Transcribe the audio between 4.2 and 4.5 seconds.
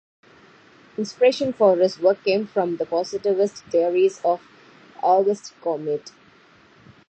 of